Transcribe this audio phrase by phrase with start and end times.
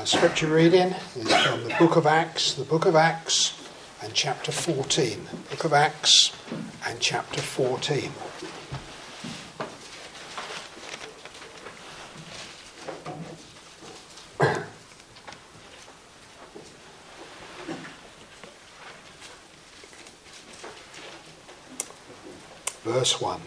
[0.00, 3.68] Our scripture reading is from the book of Acts, the book of Acts
[4.02, 5.28] and chapter 14.
[5.50, 6.32] Book of Acts
[6.88, 8.10] and chapter 14.
[22.84, 23.40] Verse 1.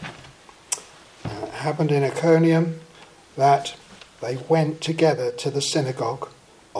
[1.26, 2.80] Uh, it happened in Iconium
[3.38, 3.76] that
[4.22, 6.30] they went together to the synagogue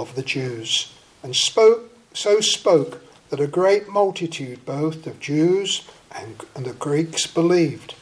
[0.04, 6.44] of the Jews and spoke so spoke that a great multitude both of Jews and,
[6.56, 7.96] and the Greeks believed.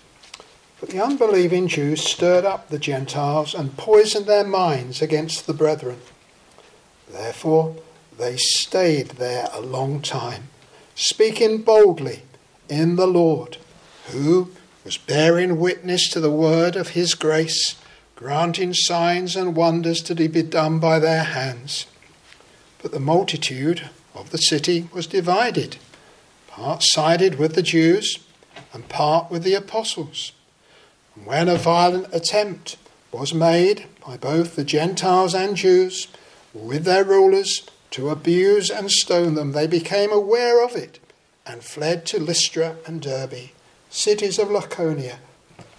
[0.82, 6.02] But the unbelieving Jews stirred up the Gentiles and poisoned their minds against the brethren.
[7.10, 7.78] Therefore
[8.18, 10.50] they stayed there a long time,
[10.96, 12.24] speaking boldly
[12.68, 13.58] in the Lord,
[14.08, 14.52] who
[14.84, 17.76] was bearing witness to the word of his grace
[18.22, 21.88] granting signs and wonders to be done by their hands.
[22.82, 25.78] But the multitude of the city was divided.
[26.48, 28.20] Part sided with the Jews
[28.74, 30.32] and part with the apostles.
[31.16, 32.78] And when a violent attempt
[33.12, 36.08] was made by both the Gentiles and Jews
[36.54, 41.00] with their rulers to abuse and stone them, they became aware of it
[41.46, 43.50] and fled to Lystra and Derbe,
[43.90, 45.18] cities of Lycaonia,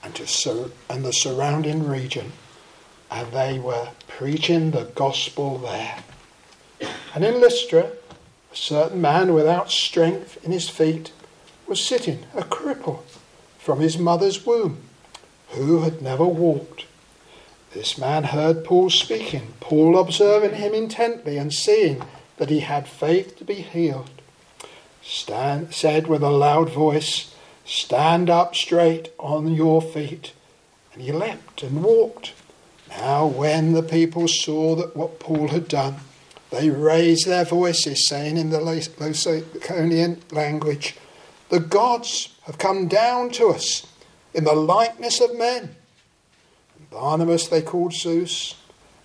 [0.03, 2.33] and, to sur- and the surrounding region,
[3.11, 5.99] and they were preaching the gospel there.
[7.15, 7.93] And in Lystra,
[8.53, 11.13] a certain man without strength in his feet
[11.67, 13.03] was sitting, a cripple,
[13.59, 14.83] from his mother's womb,
[15.51, 16.87] who had never walked.
[17.75, 22.03] This man heard Paul speaking, Paul observing him intently and seeing
[22.37, 24.11] that he had faith to be healed.
[25.03, 30.33] Said with a loud voice, Stand up straight on your feet.
[30.93, 32.33] And he leapt and walked.
[32.91, 35.97] Now, when the people saw that what Paul had done,
[36.53, 40.97] they raised their voices, saying in the Lycaonian language,
[41.49, 43.87] The gods have come down to us
[44.35, 45.75] in the likeness of men.
[46.91, 48.57] Barnabas they called Zeus,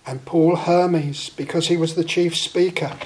[0.05, 2.97] and Paul Hermes, because he was the chief speaker.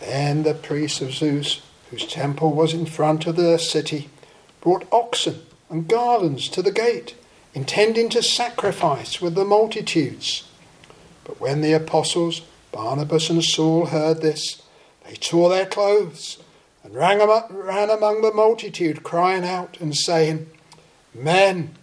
[0.00, 4.10] Then the priests of Zeus, whose temple was in front of the city,
[4.60, 5.40] brought oxen
[5.70, 7.14] and garlands to the gate,
[7.54, 10.48] intending to sacrifice with the multitudes.
[11.22, 14.62] But when the apostles, Barnabas and Saul, heard this,
[15.06, 16.38] they tore their clothes
[16.82, 17.20] and ran
[17.90, 20.48] among the multitude, crying out and saying,
[21.14, 21.74] Men,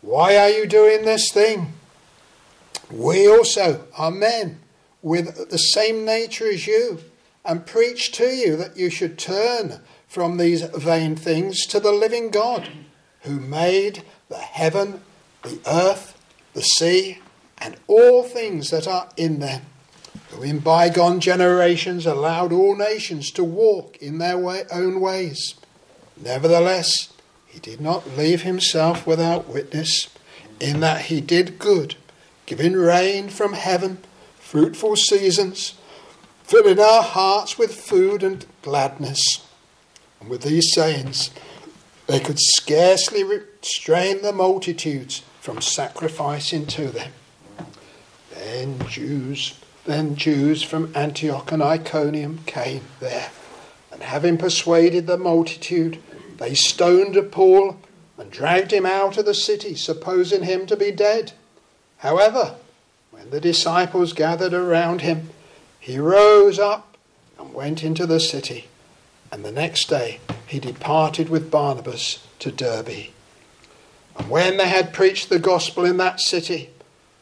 [0.00, 1.72] why are you doing this thing?
[2.90, 4.58] We also are men
[5.00, 6.98] with the same nature as you,
[7.44, 12.30] and preach to you that you should turn from these vain things to the living
[12.30, 12.68] God,
[13.22, 15.02] who made the heaven,
[15.42, 16.18] the earth,
[16.54, 17.18] the sea,
[17.58, 19.62] and all things that are in them,
[20.32, 25.54] who in bygone generations allowed all nations to walk in their way, own ways.
[26.16, 27.12] Nevertheless,
[27.46, 30.08] he did not leave himself without witness,
[30.58, 31.96] in that he did good,
[32.46, 33.98] giving rain from heaven,
[34.38, 35.74] fruitful seasons,
[36.44, 39.46] filling our hearts with food and gladness.
[40.20, 41.30] And with these sayings,
[42.06, 47.12] they could scarcely restrain the multitudes from sacrificing to them.
[48.32, 53.30] Then Jews, then Jews from Antioch and Iconium came there,
[53.90, 55.98] and having persuaded the multitude,
[56.38, 57.78] they stoned Paul
[58.16, 61.32] and dragged him out of the city, supposing him to be dead.
[61.98, 62.56] However,
[63.10, 65.30] when the disciples gathered around him,
[65.78, 66.96] he rose up
[67.38, 68.66] and went into the city
[69.32, 73.08] and the next day he departed with Barnabas to Derbe.
[74.18, 76.68] And when they had preached the gospel in that city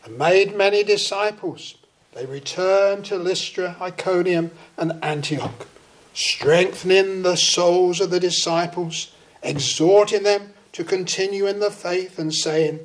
[0.04, 1.77] and made many disciples,
[2.12, 5.66] they returned to Lystra, Iconium, and Antioch,
[6.12, 9.12] strengthening the souls of the disciples,
[9.43, 12.81] exhorting them to continue in the faith, and saying,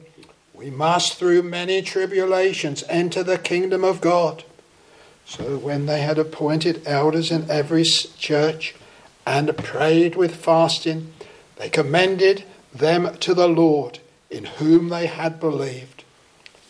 [0.54, 4.44] We must through many tribulations enter the kingdom of God.
[5.26, 8.76] So when they had appointed elders in every church,
[9.26, 11.12] and prayed with fasting,
[11.56, 12.44] they commended
[12.74, 14.00] them to the Lord
[14.30, 16.04] in whom they had believed.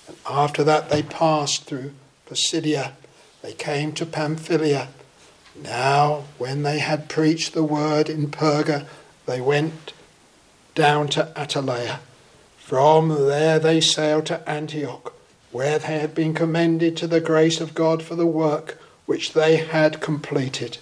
[0.07, 1.91] And after that they passed through
[2.25, 2.93] Pisidia.
[3.41, 4.89] They came to Pamphylia.
[5.55, 8.85] Now, when they had preached the word in Perga,
[9.25, 9.93] they went
[10.73, 11.99] down to Attalia.
[12.57, 15.13] From there they sailed to Antioch,
[15.51, 19.57] where they had been commended to the grace of God for the work which they
[19.57, 20.79] had completed.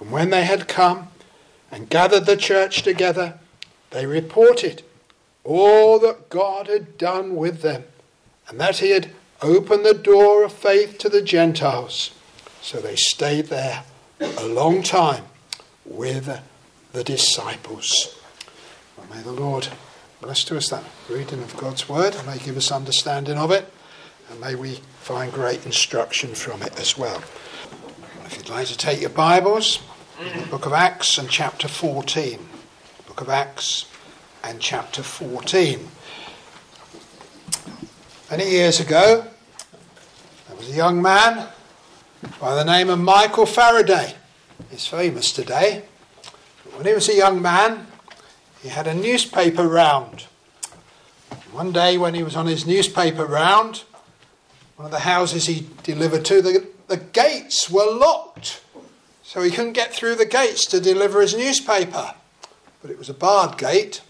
[0.00, 1.08] And when they had come
[1.70, 3.38] and gathered the church together,
[3.90, 4.82] they reported
[5.44, 7.84] all that God had done with them,
[8.48, 9.10] and that he had
[9.42, 12.12] opened the door of faith to the Gentiles.
[12.60, 13.84] So they stayed there
[14.20, 15.24] a long time
[15.84, 16.40] with
[16.92, 18.18] the disciples.
[19.10, 19.68] May the Lord
[20.20, 23.72] bless to us that reading of God's word and may give us understanding of it
[24.30, 27.22] and may we find great instruction from it as well.
[28.26, 29.78] If you'd like to take your Bibles,
[30.50, 32.38] book of Acts and chapter 14.
[33.06, 33.86] Book of Acts
[34.44, 35.88] and chapter 14.
[38.30, 39.24] Many years ago,
[40.48, 41.48] there was a young man
[42.38, 44.16] by the name of Michael Faraday.
[44.70, 45.84] He's famous today.
[46.62, 47.86] But when he was a young man,
[48.62, 50.26] he had a newspaper round.
[51.52, 53.84] One day, when he was on his newspaper round,
[54.76, 58.60] one of the houses he delivered to, the, the gates were locked.
[59.22, 62.12] So he couldn't get through the gates to deliver his newspaper.
[62.82, 64.02] But it was a barred gate.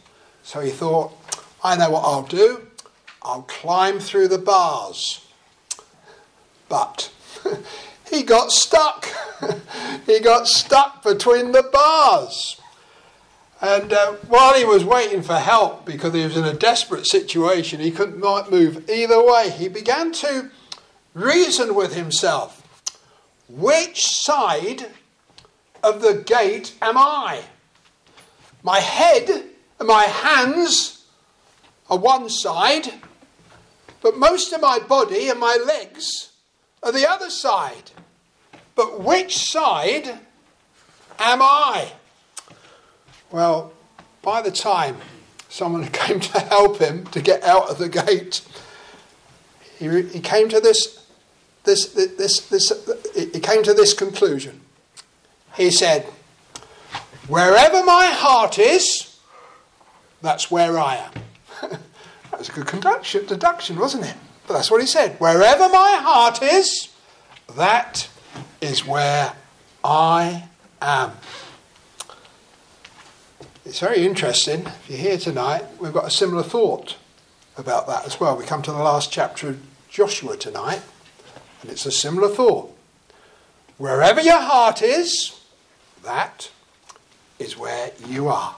[0.43, 1.13] So he thought,
[1.63, 2.68] I know what I'll do.
[3.23, 5.27] I'll climb through the bars.
[6.69, 7.13] But
[8.11, 9.09] he got stuck.
[10.07, 12.61] he got stuck between the bars.
[13.61, 17.81] And uh, while he was waiting for help because he was in a desperate situation,
[17.81, 19.51] he couldn't move either way.
[19.51, 20.51] He began to
[21.15, 22.59] reason with himself
[23.49, 24.87] which side
[25.83, 27.43] of the gate am I?
[28.63, 29.29] My head
[29.79, 31.07] and my hands
[31.89, 32.93] are one side,
[34.03, 36.31] but most of my body and my legs
[36.83, 37.91] are the other side.
[38.75, 40.07] But which side
[41.19, 41.93] am I?
[43.31, 43.73] Well,
[44.23, 44.99] by the time
[45.49, 48.43] someone came to help him to get out of the gate,
[49.79, 51.07] he, he came to this,
[51.65, 52.73] this, this, this,
[53.15, 54.61] he came to this conclusion.
[55.57, 56.05] He said,
[57.27, 59.19] Wherever my heart is,
[60.23, 60.97] that's where I
[61.63, 61.79] am.
[62.39, 64.15] that was a good conduction, deduction, wasn't it?
[64.47, 65.19] But that's what he said.
[65.19, 66.89] Wherever my heart is,
[67.57, 68.09] that
[68.61, 69.33] is where
[69.83, 70.45] I
[70.81, 71.11] am.
[73.65, 74.61] It's very interesting.
[74.67, 76.97] If you're here tonight, we've got a similar thought
[77.57, 78.37] about that as well.
[78.37, 80.83] We come to the last chapter of Joshua tonight,
[81.63, 82.73] and it's a similar thought.
[83.79, 85.41] Wherever your heart is,
[86.05, 86.53] that
[87.41, 88.55] is where you are.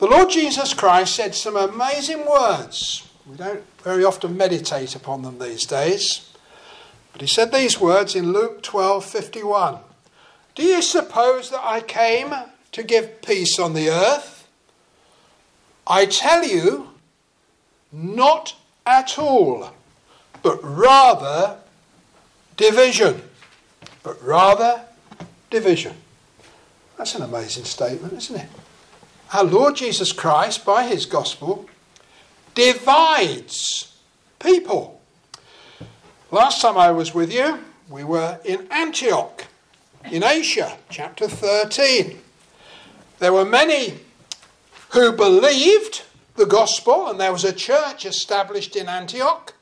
[0.00, 3.06] The Lord Jesus Christ said some amazing words.
[3.26, 6.32] We don't very often meditate upon them these days.
[7.12, 9.80] But he said these words in Luke 12:51.
[10.54, 12.34] Do you suppose that I came
[12.72, 14.48] to give peace on the earth?
[15.86, 16.88] I tell you,
[17.92, 18.54] not
[18.86, 19.74] at all,
[20.42, 21.58] but rather
[22.56, 23.28] division.
[24.02, 24.86] But rather
[25.50, 26.00] division.
[26.96, 28.48] That's an amazing statement, isn't it?
[29.32, 31.68] Our Lord Jesus Christ, by his gospel,
[32.56, 33.96] divides
[34.40, 35.00] people.
[36.32, 39.46] Last time I was with you, we were in Antioch,
[40.10, 42.18] in Asia, chapter 13.
[43.20, 44.00] There were many
[44.90, 46.02] who believed
[46.34, 49.54] the gospel, and there was a church established in Antioch.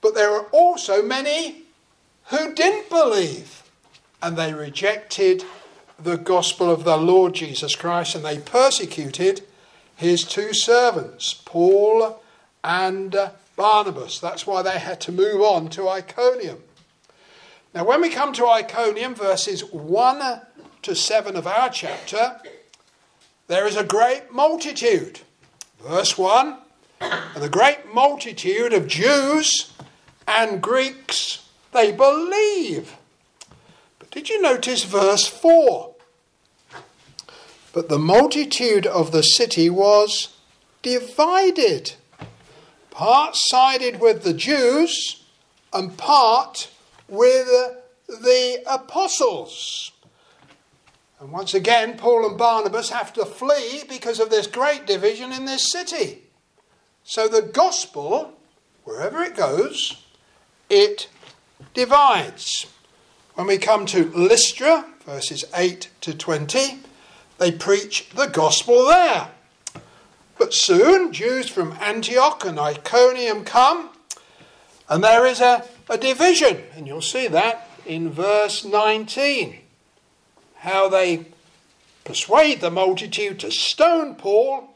[0.00, 1.62] But there were also many
[2.26, 3.62] who didn't believe,
[4.20, 5.44] and they rejected
[6.02, 9.42] the gospel of the Lord Jesus Christ, and they persecuted
[9.94, 12.20] his two servants, Paul
[12.64, 14.18] and Barnabas.
[14.18, 16.62] That's why they had to move on to Iconium.
[17.74, 20.40] Now, when we come to Iconium, verses 1
[20.82, 22.40] to 7 of our chapter,
[23.46, 25.20] there is a great multitude.
[25.82, 26.58] Verse 1
[27.00, 29.72] And the great multitude of Jews
[30.26, 32.96] and Greeks, they believe.
[33.98, 35.91] But did you notice verse 4?
[37.72, 40.36] But the multitude of the city was
[40.82, 41.94] divided.
[42.90, 45.24] Part sided with the Jews
[45.72, 46.68] and part
[47.08, 47.48] with
[48.06, 49.92] the apostles.
[51.18, 55.44] And once again, Paul and Barnabas have to flee because of this great division in
[55.44, 56.24] this city.
[57.04, 58.32] So the gospel,
[58.84, 60.04] wherever it goes,
[60.68, 61.08] it
[61.74, 62.66] divides.
[63.34, 66.80] When we come to Lystra, verses 8 to 20,
[67.42, 69.28] they preach the gospel there.
[70.38, 73.90] But soon, Jews from Antioch and Iconium come,
[74.88, 79.58] and there is a, a division, and you'll see that in verse 19
[80.58, 81.26] how they
[82.04, 84.68] persuade the multitude to stone Paul.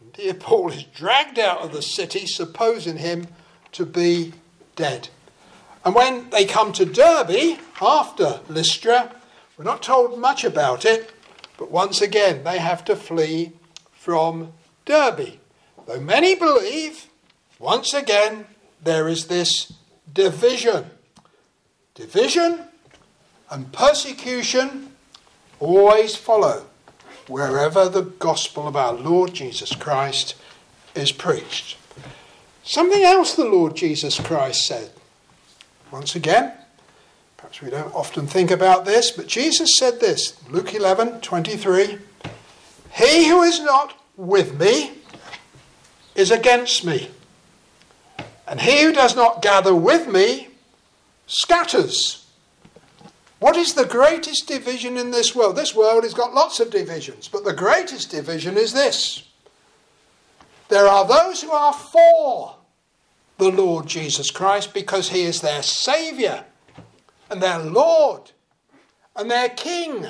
[0.00, 3.28] And dear Paul is dragged out of the city, supposing him
[3.70, 4.32] to be
[4.74, 5.08] dead.
[5.84, 9.14] And when they come to Derbe after Lystra,
[9.56, 11.12] we're not told much about it,
[11.58, 13.52] but once again they have to flee
[13.92, 14.54] from
[14.86, 15.34] Derbe.
[15.86, 17.08] Though many believe,
[17.58, 18.46] once again
[18.82, 19.74] there is this
[20.12, 20.86] division.
[21.94, 22.60] division
[23.50, 24.92] and persecution
[25.60, 26.64] always follow
[27.26, 30.34] wherever the gospel of our Lord Jesus Christ
[30.94, 31.76] is preached.
[32.62, 34.90] Something else the Lord Jesus Christ said.
[35.90, 36.52] Once again,
[37.38, 41.98] perhaps we don't often think about this, but Jesus said this Luke 11 23
[42.92, 44.92] He who is not with me
[46.14, 47.10] is against me,
[48.46, 50.48] and he who does not gather with me
[51.26, 52.26] scatters.
[53.38, 55.54] What is the greatest division in this world?
[55.54, 59.22] This world has got lots of divisions, but the greatest division is this.
[60.68, 62.56] There are those who are for
[63.38, 66.44] the Lord Jesus Christ because he is their Saviour
[67.30, 68.32] and their Lord
[69.16, 70.06] and their King,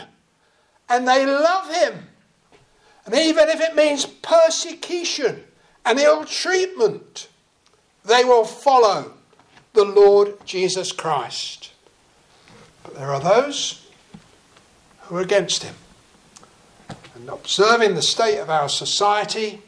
[0.89, 2.09] and they love him.
[3.07, 5.45] And even if it means persecution
[5.85, 7.29] and ill treatment,
[8.05, 9.15] they will follow
[9.73, 11.73] the Lord Jesus Christ.
[12.83, 13.87] But there are those
[15.03, 15.75] who are against him.
[17.15, 19.63] And observing the state of our society,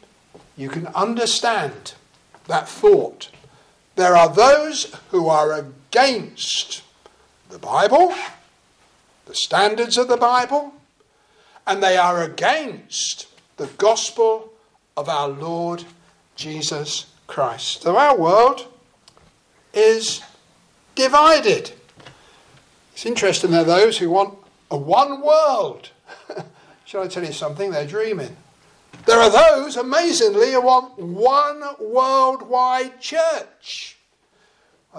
[0.55, 1.93] you can understand
[2.47, 3.29] that thought.
[3.95, 6.83] There are those who are against
[7.51, 8.13] the Bible,
[9.25, 10.73] the standards of the Bible,
[11.67, 13.27] and they are against
[13.57, 14.51] the gospel
[14.95, 15.83] of our Lord
[16.35, 17.83] Jesus Christ.
[17.83, 18.67] So our world
[19.73, 20.21] is
[20.95, 21.71] divided.
[22.93, 24.37] It's interesting there are those who want
[24.69, 25.89] a one world.
[26.85, 27.71] Shall I tell you something?
[27.71, 28.35] They're dreaming.
[29.05, 33.97] There are those, amazingly, who want one worldwide church.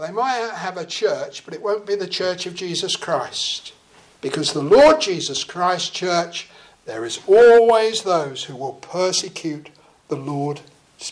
[0.00, 3.72] They might have a church, but it won't be the church of Jesus Christ.
[4.20, 6.48] Because the Lord Jesus Christ church,
[6.86, 9.68] there is always those who will persecute
[10.08, 10.62] the Lord's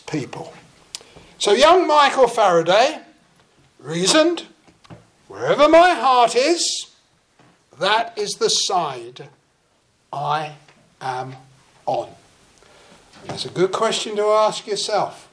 [0.06, 0.54] people.
[1.38, 3.00] So young Michael Faraday
[3.78, 4.46] reasoned
[5.28, 6.90] wherever my heart is,
[7.78, 9.28] that is the side
[10.12, 10.54] I
[11.00, 11.36] am
[11.86, 12.08] on.
[13.26, 15.28] That's a good question to ask yourself.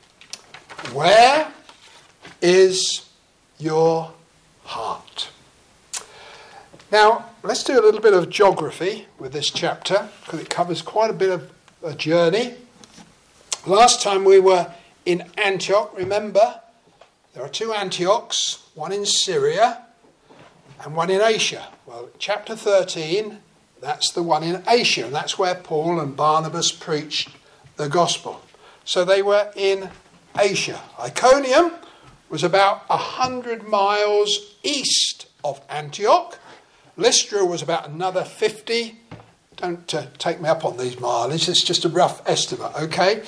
[0.94, 1.52] Where
[2.42, 3.07] is
[3.60, 4.14] your
[4.64, 5.30] heart?
[6.92, 11.10] Now, let's do a little bit of geography with this chapter because it covers quite
[11.10, 11.52] a bit of
[11.84, 12.56] a journey.
[13.66, 14.72] Last time we were
[15.06, 16.62] in Antioch, remember?
[17.34, 19.84] There are two Antiochs, one in Syria
[20.84, 21.68] and one in Asia.
[21.86, 23.40] Well, chapter 13,
[23.82, 27.30] that's the one in Asia, and that's where Paul and Barnabas preached
[27.76, 28.42] the gospel.
[28.86, 29.90] So they were in
[30.38, 30.82] Asia.
[31.00, 31.74] Iconium
[32.30, 36.40] was about a hundred miles east of Antioch.
[36.98, 39.00] Lystra was about another 50.
[39.56, 43.24] Don't uh, take me up on these mileage, it's just a rough estimate, okay?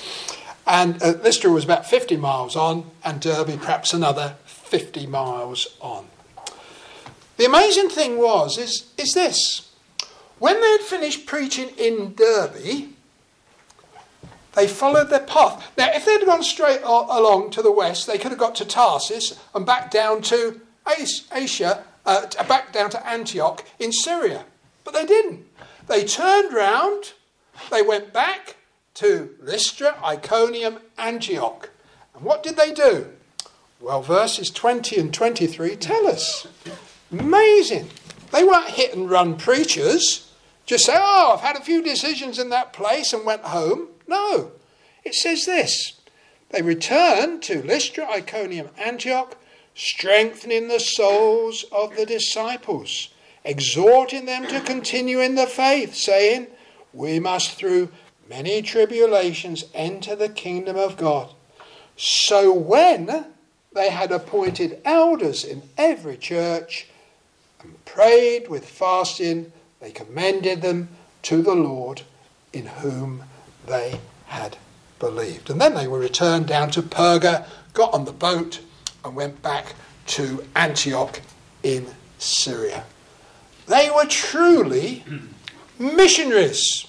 [0.66, 6.06] And uh, Lystra was about 50 miles on, and Derbe perhaps another 50 miles on.
[7.36, 9.70] The amazing thing was, is, is this.
[10.38, 12.90] When they had finished preaching in Derbe,
[14.54, 15.70] they followed their path.
[15.76, 19.38] Now, if they'd gone straight along to the west, they could have got to Tarsus
[19.54, 20.60] and back down to
[21.32, 24.44] Asia, uh, back down to Antioch in Syria.
[24.84, 25.46] But they didn't.
[25.86, 27.12] They turned round,
[27.70, 28.56] they went back
[28.94, 31.70] to Lystra, Iconium, Antioch.
[32.14, 33.08] And what did they do?
[33.80, 36.46] Well, verses 20 and 23 tell us.
[37.10, 37.88] Amazing.
[38.30, 40.32] They weren't hit and run preachers.
[40.66, 43.88] Just say, oh, I've had a few decisions in that place and went home.
[44.10, 44.50] No.
[45.04, 45.94] It says this
[46.50, 49.36] They returned to Lystra, Iconium, Antioch,
[49.74, 53.14] strengthening the souls of the disciples,
[53.44, 56.48] exhorting them to continue in the faith, saying,
[56.92, 57.90] We must through
[58.28, 61.30] many tribulations enter the kingdom of God.
[61.96, 63.26] So when
[63.72, 66.88] they had appointed elders in every church
[67.62, 70.88] and prayed with fasting, they commended them
[71.22, 72.02] to the Lord
[72.52, 73.24] in whom
[73.66, 74.56] they had
[74.98, 75.50] believed.
[75.50, 78.60] And then they were returned down to Perga, got on the boat,
[79.04, 79.74] and went back
[80.08, 81.20] to Antioch
[81.62, 81.86] in
[82.18, 82.84] Syria.
[83.66, 85.04] They were truly
[85.78, 86.86] missionaries.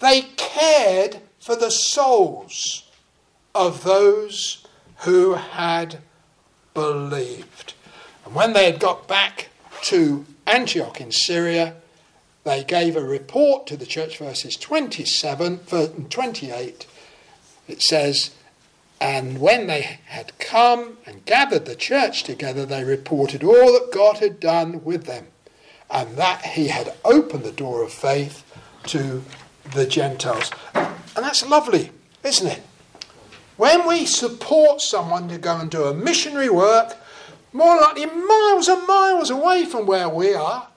[0.00, 2.90] They cared for the souls
[3.54, 4.66] of those
[4.98, 5.98] who had
[6.74, 7.74] believed.
[8.24, 9.48] And when they had got back
[9.82, 11.76] to Antioch in Syria,
[12.44, 16.86] they gave a report to the church, verses 27 and 28.
[17.66, 18.30] It says,
[19.00, 24.18] And when they had come and gathered the church together, they reported all that God
[24.18, 25.28] had done with them,
[25.90, 28.44] and that he had opened the door of faith
[28.88, 29.22] to
[29.72, 30.50] the Gentiles.
[30.74, 31.90] And that's lovely,
[32.22, 32.62] isn't it?
[33.56, 36.96] When we support someone to go and do a missionary work,
[37.52, 40.68] more likely miles and miles away from where we are.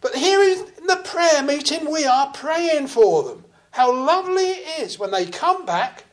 [0.00, 3.44] But here in the prayer meeting, we are praying for them.
[3.72, 6.04] How lovely it is when they come back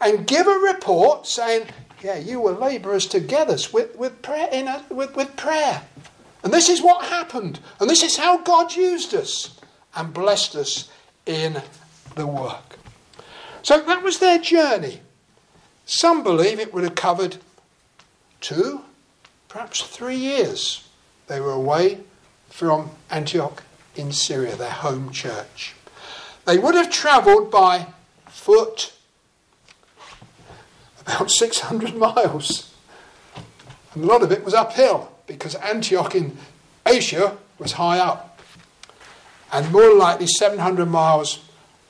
[0.00, 1.66] and give a report saying,
[2.02, 5.82] Yeah, you were labourers together with, with, prayer, a, with, with prayer.
[6.42, 7.60] And this is what happened.
[7.80, 9.58] And this is how God used us
[9.94, 10.90] and blessed us
[11.26, 11.62] in
[12.14, 12.78] the work.
[13.62, 15.00] So that was their journey.
[15.86, 17.36] Some believe it would have covered
[18.40, 18.82] two,
[19.48, 20.88] perhaps three years.
[21.26, 22.00] They were away
[22.48, 23.62] from Antioch
[23.94, 25.74] in Syria, their home church.
[26.44, 27.86] They would have travelled by
[28.28, 28.92] foot
[31.00, 32.72] about 600 miles.
[33.94, 36.36] And a lot of it was uphill because Antioch in
[36.86, 38.40] Asia was high up.
[39.52, 41.40] And more likely 700 miles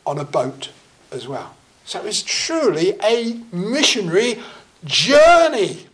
[0.06, 0.70] on a boat
[1.10, 1.56] as well.
[1.84, 4.40] So it was truly a missionary
[4.84, 5.86] journey.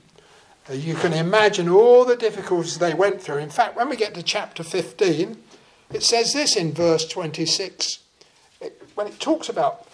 [0.70, 3.38] Uh, you can imagine all the difficulties they went through.
[3.38, 5.36] In fact, when we get to chapter 15,
[5.92, 7.98] it says this in verse 26.
[8.60, 9.86] It, when it talks about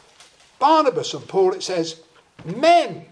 [0.59, 2.03] Barnabas and Paul, it says,
[2.45, 3.07] Men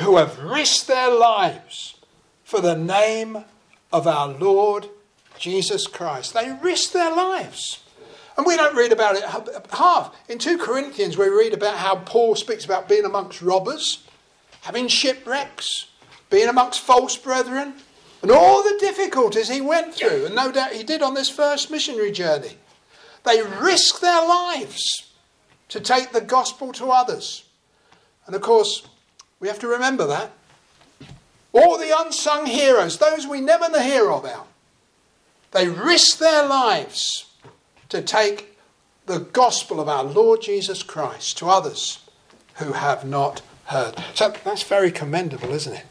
[0.00, 1.96] who have risked their lives
[2.44, 3.44] for the name
[3.92, 4.88] of our Lord
[5.38, 6.34] Jesus Christ.
[6.34, 7.82] They risked their lives.
[8.36, 9.24] And we don't read about it
[9.72, 10.14] half.
[10.28, 14.04] In 2 Corinthians, we read about how Paul speaks about being amongst robbers,
[14.62, 15.86] having shipwrecks,
[16.34, 17.74] being amongst false brethren,
[18.20, 21.70] and all the difficulties he went through, and no doubt he did on this first
[21.70, 22.58] missionary journey.
[23.22, 25.12] They risked their lives
[25.68, 27.44] to take the gospel to others.
[28.26, 28.88] And of course,
[29.38, 30.32] we have to remember that.
[31.52, 34.48] All the unsung heroes, those we never hear about,
[35.52, 37.26] they risked their lives
[37.90, 38.58] to take
[39.06, 42.00] the gospel of our Lord Jesus Christ to others
[42.54, 43.94] who have not heard.
[44.14, 45.84] So that's very commendable, isn't it?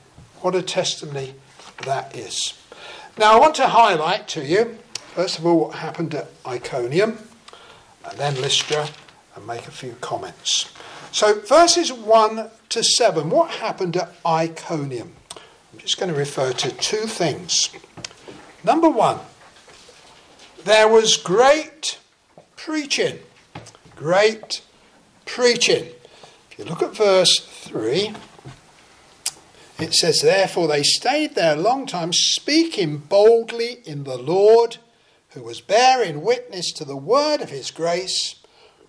[0.43, 1.35] What a testimony
[1.85, 2.53] that is.
[3.17, 4.77] Now, I want to highlight to you,
[5.15, 7.17] first of all, what happened at Iconium,
[8.03, 8.89] and then Lystra,
[9.37, 10.69] and make a few comments.
[11.13, 15.15] So, verses 1 to 7, what happened at Iconium?
[15.71, 17.69] I'm just going to refer to two things.
[18.65, 19.19] Number one,
[20.65, 21.99] there was great
[22.57, 23.19] preaching.
[23.95, 24.61] Great
[25.25, 25.85] preaching.
[26.51, 28.13] If you look at verse 3,
[29.83, 34.77] it says, Therefore they stayed there a long time, speaking boldly in the Lord,
[35.29, 38.35] who was bearing witness to the word of his grace,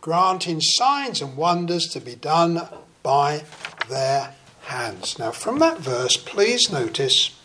[0.00, 2.68] granting signs and wonders to be done
[3.02, 3.44] by
[3.88, 5.18] their hands.
[5.18, 7.38] Now, from that verse, please notice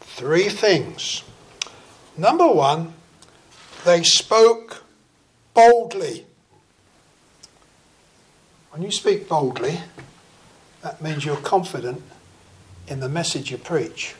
[0.00, 1.22] three things.
[2.16, 2.92] Number one,
[3.84, 4.84] they spoke
[5.54, 6.26] boldly.
[8.70, 9.80] When you speak boldly,
[10.82, 12.02] that means you're confident
[12.88, 14.14] in the message you preach.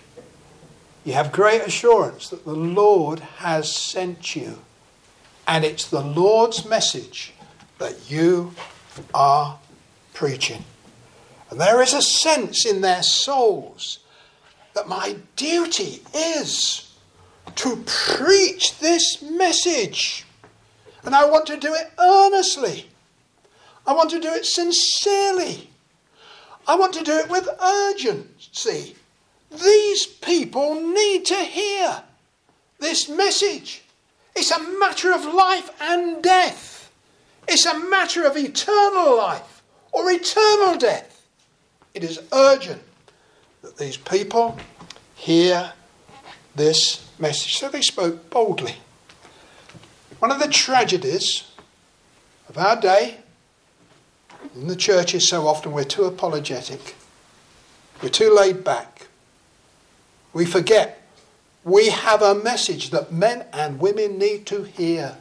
[1.05, 4.59] You have great assurance that the Lord has sent you,
[5.47, 7.33] and it's the Lord's message
[7.79, 8.55] that you
[9.13, 9.59] are
[10.15, 10.65] preaching.
[11.51, 13.99] And there is a sense in their souls
[14.75, 16.95] that my duty is
[17.57, 20.25] to preach this message.
[21.05, 22.87] And I want to do it earnestly.
[23.87, 25.72] I want to do it sincerely.
[26.67, 28.97] I want to do it with urgency.
[29.51, 32.03] These people need to hear
[32.79, 33.83] this message.
[34.35, 36.91] It's a matter of life and death.
[37.49, 41.27] It's a matter of eternal life or eternal death.
[41.95, 42.83] It is urgent
[43.63, 44.59] that these people
[45.15, 45.73] hear
[46.55, 47.59] this message.
[47.59, 48.77] So they spoke boldly.
[50.19, 51.45] One of the tragedies
[52.49, 53.19] of our day
[54.55, 56.95] in the churches, so often we're too apologetic,
[58.03, 59.09] we're too laid back.
[60.33, 61.03] We forget
[61.65, 65.17] we have a message that men and women need to hear.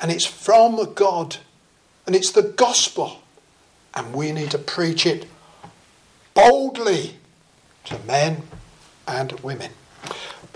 [0.00, 1.38] And it's from God.
[2.06, 3.22] And it's the gospel.
[3.94, 5.26] And we need to preach it
[6.34, 7.16] boldly
[7.84, 8.42] to men
[9.06, 9.72] and women.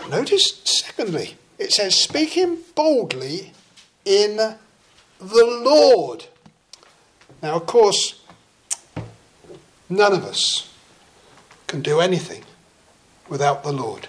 [0.08, 3.52] Notice, secondly, it says, speaking boldly
[4.04, 4.58] in the
[5.20, 6.26] Lord.
[7.42, 8.22] Now, of course,
[9.88, 10.72] none of us
[11.66, 12.44] can do anything
[13.28, 14.08] without the Lord.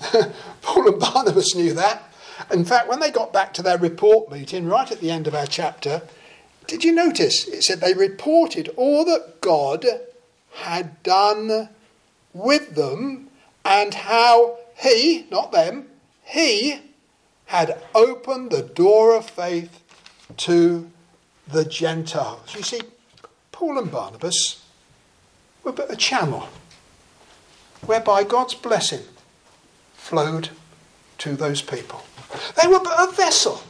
[0.62, 2.12] Paul and Barnabas knew that.
[2.52, 5.34] In fact, when they got back to their report meeting, right at the end of
[5.34, 6.02] our chapter,
[6.66, 7.46] did you notice?
[7.46, 9.86] It said they reported all that God
[10.54, 11.68] had done
[12.32, 13.28] with them
[13.64, 15.86] and how he, not them,
[16.24, 16.80] he
[17.46, 19.80] had opened the door of faith
[20.38, 20.90] to
[21.48, 22.54] the Gentiles.
[22.54, 22.80] You see,
[23.52, 24.64] Paul and Barnabas
[25.62, 26.48] were but a channel
[27.86, 29.02] whereby God's blessing
[29.94, 30.50] flowed
[31.18, 32.04] to those people.
[32.60, 33.62] They were but a vessel.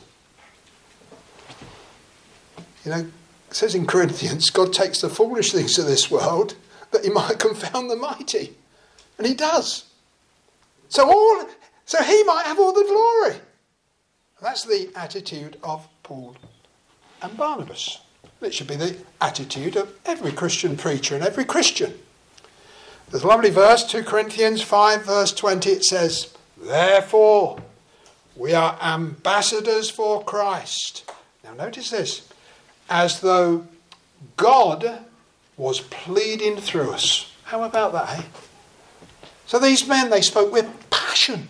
[2.85, 6.55] You know, it says in Corinthians, God takes the foolish things of this world
[6.91, 8.55] that he might confound the mighty.
[9.19, 9.85] And he does.
[10.89, 11.49] So all
[11.87, 13.37] so he might have all the glory.
[14.41, 16.37] That's the attitude of Paul
[17.25, 18.01] and Barnabas.
[18.41, 21.95] It should be the attitude of every Christian preacher and every Christian.
[23.11, 25.71] There's a lovely verse, 2 Corinthians 5, verse 20.
[25.71, 27.59] It says, Therefore,
[28.37, 31.11] we are ambassadors for Christ.
[31.43, 32.29] Now, notice this
[32.91, 33.67] as though
[34.37, 34.99] God
[35.57, 37.33] was pleading through us.
[37.45, 38.23] How about that, eh?
[39.47, 41.49] So these men, they spoke with passion.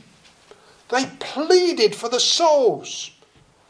[0.90, 3.10] They pleaded for the souls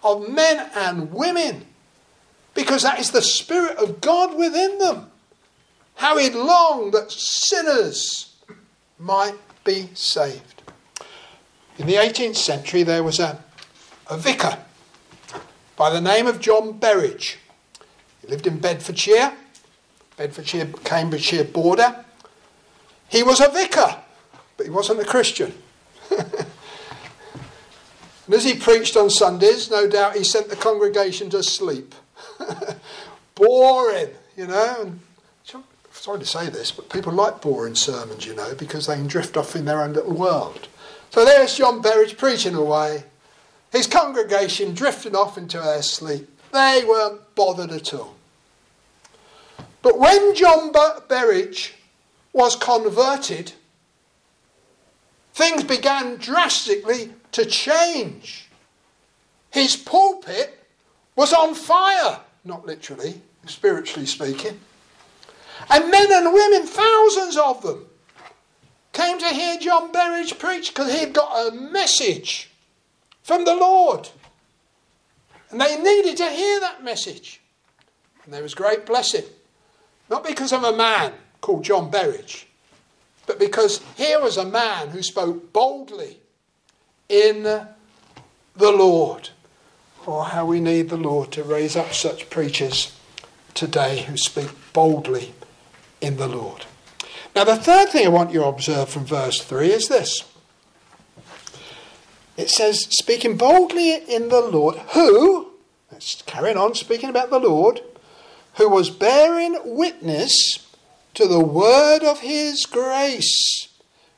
[0.02, 1.66] of men and women
[2.54, 5.10] because that is the Spirit of God within them.
[5.96, 8.34] How he longed that sinners
[8.98, 10.62] might be saved.
[11.78, 13.42] In the 18th century, there was a,
[14.08, 14.58] a vicar
[15.76, 17.38] by the name of John Berridge.
[18.22, 19.32] He lived in Bedfordshire,
[20.16, 22.04] Bedfordshire, Cambridgeshire border.
[23.08, 23.96] He was a vicar,
[24.56, 25.52] but he wasn't a Christian.
[26.10, 26.46] and
[28.32, 31.94] as he preached on Sundays, no doubt he sent the congregation to sleep.
[33.34, 34.76] Boring, you know.
[34.80, 35.00] And,
[36.04, 39.36] sorry to say this, but people like boring sermons, you know, because they can drift
[39.36, 40.68] off in their own little world.
[41.10, 43.04] So there's John Berridge preaching away.
[43.72, 46.28] His congregation drifting off into their sleep.
[46.52, 48.16] They weren't bothered at all.
[49.82, 50.72] But when John
[51.08, 51.74] Berridge
[52.32, 53.52] was converted,
[55.32, 58.48] things began drastically to change.
[59.50, 60.63] His pulpit
[61.16, 64.58] was on fire, not literally, spiritually speaking.
[65.70, 67.86] And men and women, thousands of them,
[68.92, 72.50] came to hear John Berridge preach because he had got a message
[73.22, 74.08] from the Lord.
[75.50, 77.40] And they needed to hear that message.
[78.24, 79.24] And there was great blessing.
[80.10, 82.46] Not because of a man called John Berridge,
[83.26, 86.18] but because here was a man who spoke boldly
[87.08, 87.66] in the
[88.56, 89.30] Lord.
[90.06, 92.94] Oh, how we need the Lord to raise up such preachers
[93.54, 95.32] today who speak boldly
[96.02, 96.66] in the Lord.
[97.34, 100.24] Now, the third thing I want you to observe from verse 3 is this
[102.36, 105.52] it says, speaking boldly in the Lord, who,
[105.90, 107.80] let's carry on speaking about the Lord,
[108.54, 110.66] who was bearing witness
[111.14, 113.68] to the word of his grace,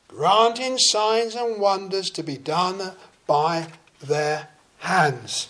[0.08, 2.92] granting signs and wonders to be done
[3.26, 3.68] by
[4.00, 5.48] their hands.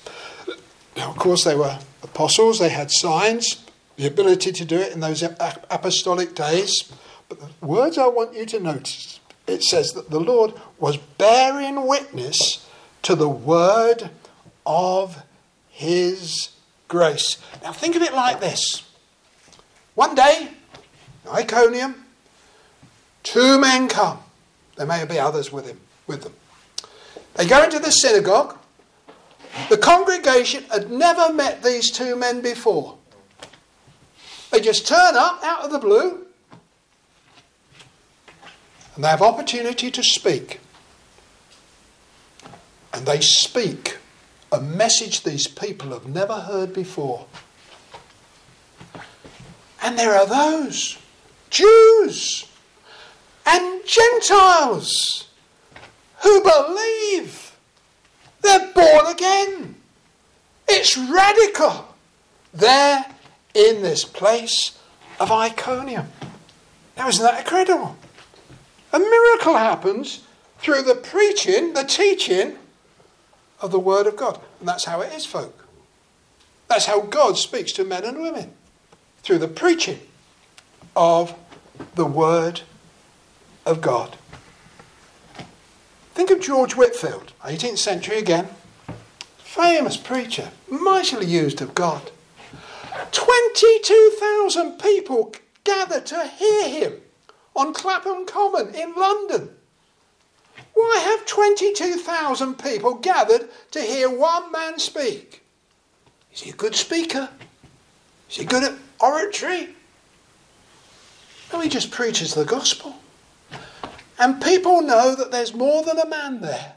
[0.96, 3.64] Now, of course, they were apostles, they had signs,
[3.96, 6.92] the ability to do it in those apostolic days.
[7.28, 11.86] But the words I want you to notice it says that the Lord was bearing
[11.86, 12.68] witness
[13.02, 14.10] to the word
[14.64, 15.22] of
[15.70, 16.50] his
[16.88, 17.38] grace.
[17.62, 18.82] Now think of it like this.
[19.94, 20.48] One day,
[21.32, 22.04] Iconium,
[23.22, 24.18] two men come.
[24.76, 26.34] There may be others with him with them.
[27.34, 28.55] They go into the synagogue.
[29.68, 32.96] The congregation had never met these two men before.
[34.50, 36.26] They just turn up out of the blue
[38.96, 40.60] and they have opportunity to speak.
[42.92, 43.98] And they speak
[44.50, 47.26] a message these people have never heard before.
[49.82, 50.98] And there are those
[51.50, 52.50] Jews
[53.44, 55.28] and Gentiles
[56.22, 57.45] who believe
[58.46, 59.74] they're born again.
[60.68, 61.94] It's radical.
[62.52, 63.04] There
[63.54, 64.78] in this place
[65.20, 66.06] of Iconium.
[66.96, 67.96] Now, isn't that incredible?
[68.92, 70.22] A miracle happens
[70.58, 72.56] through the preaching, the teaching
[73.60, 74.40] of the Word of God.
[74.60, 75.66] And that's how it is, folk.
[76.68, 78.52] That's how God speaks to men and women
[79.22, 80.00] through the preaching
[80.94, 81.34] of
[81.94, 82.62] the Word
[83.64, 84.16] of God.
[86.16, 88.48] Think of George Whitefield, 18th century again.
[89.36, 92.10] Famous preacher, mightily used of God.
[93.12, 96.94] 22,000 people gathered to hear him
[97.54, 99.50] on Clapham Common in London.
[100.72, 105.42] Why have 22,000 people gathered to hear one man speak?
[106.32, 107.28] Is he a good speaker?
[108.30, 109.76] Is he good at oratory?
[111.52, 112.96] No, he just preaches the gospel.
[114.18, 116.74] And people know that there's more than a man there.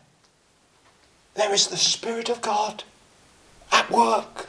[1.35, 2.83] There is the Spirit of God
[3.71, 4.47] at work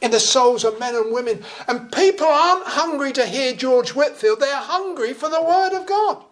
[0.00, 1.42] in the souls of men and women.
[1.66, 6.22] And people aren't hungry to hear George Whitefield, they're hungry for the Word of God.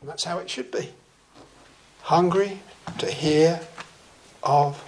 [0.00, 0.90] And that's how it should be.
[2.02, 2.60] hungry
[2.98, 3.60] to hear
[4.42, 4.82] of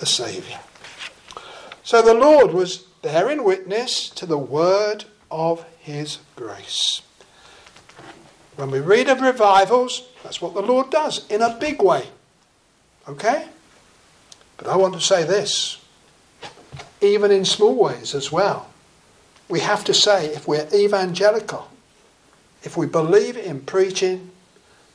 [0.00, 0.58] the Saviour.
[1.82, 7.02] So the Lord was bearing witness to the word of his grace.
[8.62, 12.06] When we read of revivals, that's what the Lord does in a big way.
[13.08, 13.48] Okay?
[14.56, 15.84] But I want to say this,
[17.00, 18.70] even in small ways as well.
[19.48, 21.72] We have to say, if we're evangelical,
[22.62, 24.30] if we believe in preaching,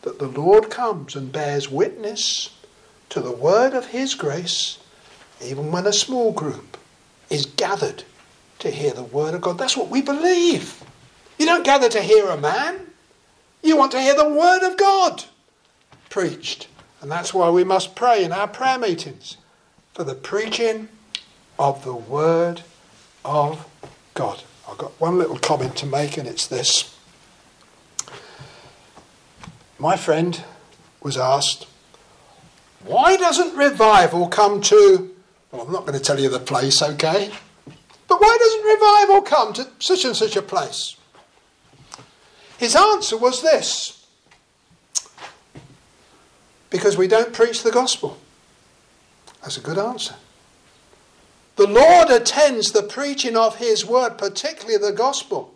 [0.03, 2.55] that the Lord comes and bears witness
[3.09, 4.77] to the word of His grace,
[5.43, 6.77] even when a small group
[7.29, 8.05] is gathered
[8.59, 9.57] to hear the word of God.
[9.57, 10.81] That's what we believe.
[11.37, 12.87] You don't gather to hear a man,
[13.63, 15.25] you want to hear the word of God
[16.09, 16.67] preached.
[17.01, 19.37] And that's why we must pray in our prayer meetings
[19.93, 20.89] for the preaching
[21.59, 22.61] of the word
[23.23, 23.67] of
[24.13, 24.43] God.
[24.69, 26.95] I've got one little comment to make, and it's this.
[29.79, 30.43] My friend
[31.01, 31.67] was asked,
[32.83, 35.15] Why doesn't revival come to.
[35.51, 37.31] Well, I'm not going to tell you the place, okay?
[38.07, 40.96] But why doesn't revival come to such and such a place?
[42.57, 44.05] His answer was this
[46.69, 48.17] because we don't preach the gospel.
[49.41, 50.15] That's a good answer.
[51.55, 55.53] The Lord attends the preaching of His word, particularly the gospel,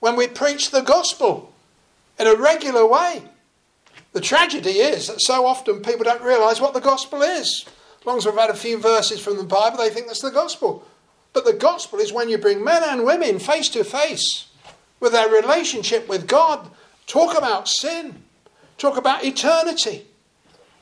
[0.00, 1.52] when we preach the gospel
[2.18, 3.22] in a regular way.
[4.12, 7.66] The tragedy is that so often people don't realise what the gospel is.
[8.00, 10.30] As long as we've had a few verses from the Bible, they think that's the
[10.30, 10.86] gospel.
[11.32, 14.46] But the gospel is when you bring men and women face to face
[15.00, 16.70] with their relationship with God,
[17.06, 18.22] talk about sin,
[18.78, 20.06] talk about eternity,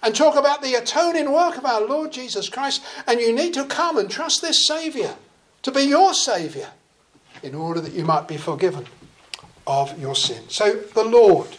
[0.02, 2.82] and talk about the atoning work of our Lord Jesus Christ.
[3.06, 5.14] And you need to come and trust this Saviour
[5.62, 6.68] to be your Saviour
[7.42, 8.86] in order that you might be forgiven
[9.66, 10.42] of your sin.
[10.48, 11.56] So the Lord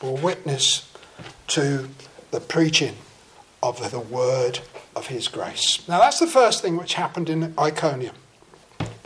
[0.00, 0.90] bore witness
[1.48, 1.88] to
[2.30, 2.96] the preaching
[3.62, 4.60] of the word
[4.94, 5.86] of his grace.
[5.88, 8.14] Now, that's the first thing which happened in Iconium.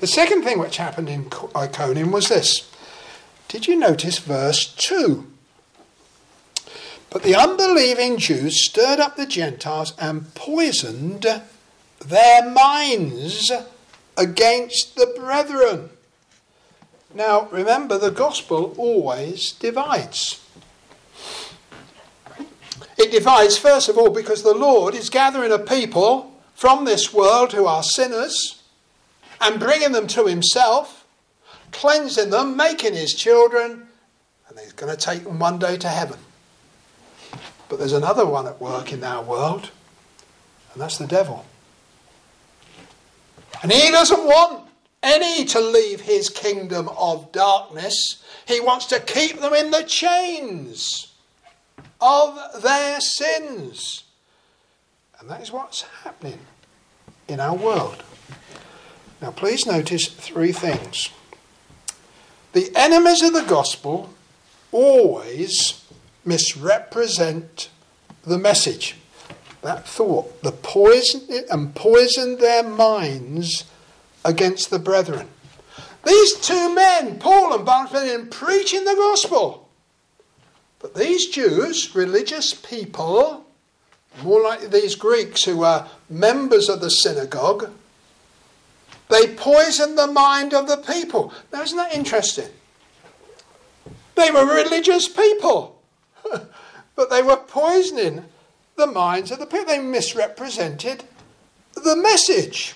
[0.03, 2.69] The second thing which happened in Iconium uh, was this.
[3.47, 5.25] Did you notice verse 2?
[7.09, 11.25] But the unbelieving Jews stirred up the Gentiles and poisoned
[12.05, 13.53] their minds
[14.17, 15.91] against the brethren.
[17.15, 20.45] Now, remember, the gospel always divides.
[22.99, 27.53] It divides, first of all, because the Lord is gathering a people from this world
[27.53, 28.62] who are sinners
[29.43, 31.07] and bringing them to Himself,
[31.73, 33.89] cleansing them, making His children,
[34.49, 36.19] and He's going to take them one day to heaven.
[37.69, 39.71] But there's another one at work in our world,
[40.73, 41.45] and that's the devil.
[43.63, 44.69] And he doesn't want
[45.03, 48.23] any to leave his kingdom of darkness.
[48.47, 51.13] He wants to keep them in the chains
[52.01, 54.05] of their sins.
[55.19, 56.41] And that is what's happening
[57.29, 58.03] in our world.
[59.23, 61.09] Now, please notice three things.
[62.55, 64.11] The enemies of the gospel
[64.73, 65.85] always
[66.25, 67.71] misrepresent
[68.25, 68.97] the message.
[69.63, 73.65] That thought, the poison and poison their minds
[74.25, 75.29] against the brethren.
[76.05, 79.69] These two men, Paul and Barnabas, preaching the gospel.
[80.81, 83.47] But these Jews, religious people,
[84.25, 87.71] more like these Greeks who were members of the synagogue,
[89.13, 91.33] they poisoned the mind of the people.
[91.53, 92.49] Now, isn't that interesting?
[94.15, 95.83] They were religious people,
[96.97, 98.25] but they were poisoning
[98.77, 99.67] the minds of the people.
[99.67, 101.05] They misrepresented
[101.75, 102.75] the message.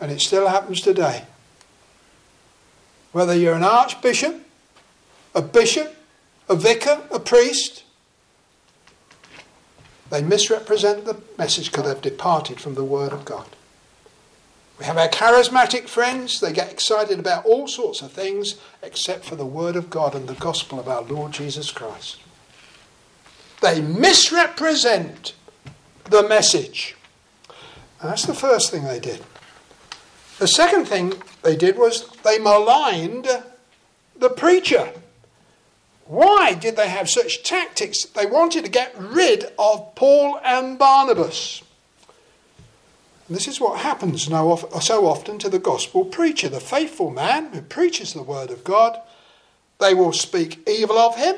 [0.00, 1.24] And it still happens today.
[3.12, 4.44] Whether you're an archbishop,
[5.34, 5.96] a bishop,
[6.48, 7.84] a vicar, a priest.
[10.10, 13.46] They misrepresent the message because they've departed from the Word of God.
[14.78, 19.34] We have our charismatic friends, they get excited about all sorts of things except for
[19.34, 22.18] the Word of God and the gospel of our Lord Jesus Christ.
[23.62, 25.32] They misrepresent
[26.04, 26.94] the message.
[28.00, 29.24] And that's the first thing they did.
[30.38, 33.26] The second thing they did was they maligned
[34.14, 34.92] the preacher.
[36.06, 38.04] Why did they have such tactics?
[38.04, 41.62] They wanted to get rid of Paul and Barnabas.
[43.26, 47.60] And this is what happens so often to the gospel preacher, the faithful man who
[47.60, 49.00] preaches the word of God.
[49.78, 51.36] They will speak evil of him,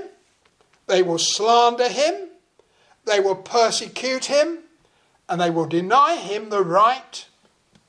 [0.87, 2.29] they will slander him,
[3.07, 4.59] they will persecute him,
[5.29, 7.27] and they will deny him the right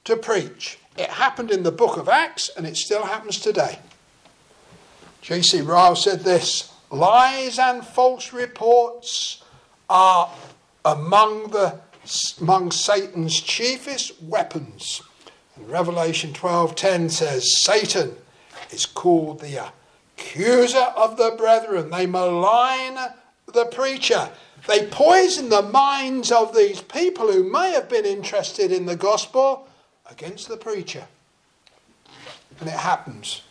[0.06, 0.80] to preach.
[0.98, 3.80] It happened in the book of Acts, and it still happens today.
[5.22, 5.62] J.C.
[5.62, 9.44] Ryle said this lies and false reports
[9.90, 10.32] are
[10.86, 11.80] among the
[12.40, 15.02] among Satan's chiefest weapons.
[15.56, 18.16] And Revelation 12:10 says Satan
[18.72, 19.72] is called the
[20.18, 21.90] accuser of the brethren.
[21.90, 22.98] They malign
[23.46, 24.30] the preacher.
[24.68, 29.68] They poison the minds of these people who may have been interested in the gospel
[30.10, 31.08] against the preacher.
[32.60, 33.42] And it happens.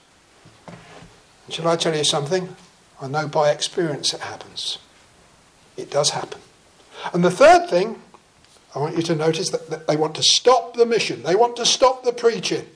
[1.50, 2.54] Shall I tell you something?
[3.00, 4.78] I know by experience it happens.
[5.76, 6.40] It does happen.
[7.12, 8.02] And the third thing,
[8.74, 11.56] I want you to notice that, that they want to stop the mission, they want
[11.56, 12.66] to stop the preaching.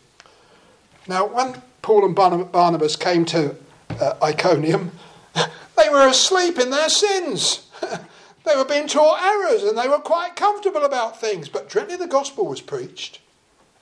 [1.08, 3.56] Now, when Paul and Barnabas came to
[4.00, 4.92] uh, Iconium,
[5.34, 7.66] they were asleep in their sins.
[8.44, 11.48] they were being taught errors and they were quite comfortable about things.
[11.48, 13.20] But directly the gospel was preached,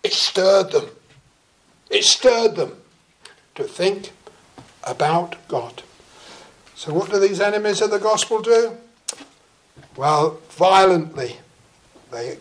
[0.03, 0.89] it stirred them.
[1.91, 2.77] It stirred them
[3.57, 4.13] to think
[4.85, 5.83] about God.
[6.75, 8.77] So, what do these enemies of the gospel do?
[9.97, 11.37] Well, violently,
[12.11, 12.39] they,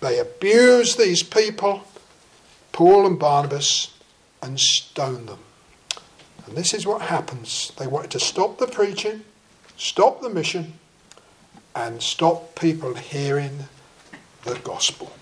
[0.00, 1.84] they abuse these people,
[2.72, 3.94] Paul and Barnabas,
[4.42, 5.38] and stone them.
[6.46, 7.72] And this is what happens.
[7.78, 9.22] They wanted to stop the preaching,
[9.76, 10.74] stop the mission,
[11.74, 13.66] and stop people hearing
[14.44, 15.12] the gospel.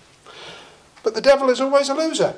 [1.03, 2.35] But the devil is always a loser.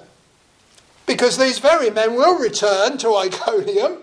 [1.06, 3.98] Because these very men will return to Iconium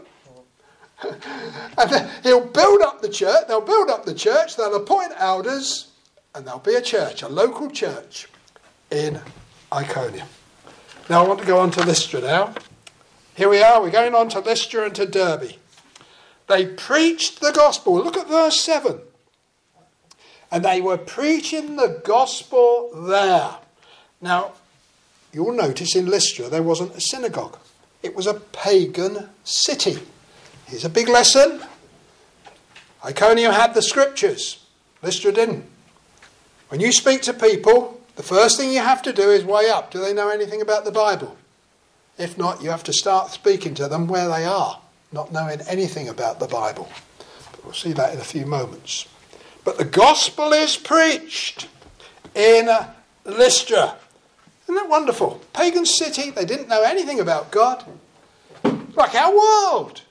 [1.79, 5.89] and he'll build up the church, they'll build up the church, they'll appoint elders,
[6.35, 8.29] and there'll be a church, a local church
[8.91, 9.21] in
[9.73, 10.29] Iconium.
[11.09, 12.55] Now I want to go on to Lystra now.
[13.35, 15.53] Here we are, we're going on to Lystra and to Derbe.
[16.47, 17.95] They preached the gospel.
[17.95, 18.99] Look at verse 7.
[20.51, 23.57] And they were preaching the gospel there.
[24.21, 24.53] Now,
[25.33, 27.59] you'll notice in Lystra there wasn't a synagogue,
[28.03, 29.99] it was a pagan city.
[30.67, 31.63] Here's a big lesson.
[33.05, 34.65] Iconium had the scriptures,
[35.03, 35.65] Lystra didn't.
[36.69, 39.91] When you speak to people, the first thing you have to do is weigh up
[39.91, 41.37] do they know anything about the Bible?
[42.19, 44.79] If not, you have to start speaking to them where they are,
[45.11, 46.91] not knowing anything about the Bible.
[47.51, 49.09] But we'll see that in a few moments.
[49.65, 51.69] But the gospel is preached
[52.35, 52.69] in
[53.25, 53.97] Lystra.
[54.71, 55.41] Isn't that wonderful?
[55.53, 57.85] Pagan city, they didn't know anything about God.
[58.95, 60.03] Like our world.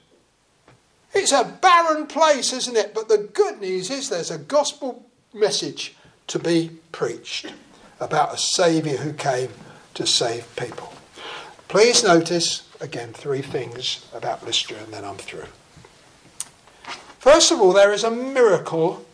[1.14, 2.92] It's a barren place, isn't it?
[2.92, 5.94] But the good news is there's a gospel message
[6.26, 7.54] to be preached
[8.00, 9.48] about a Saviour who came
[9.94, 10.92] to save people.
[11.68, 15.48] Please notice, again, three things about Lystra, and then I'm through.
[17.18, 19.06] First of all, there is a miracle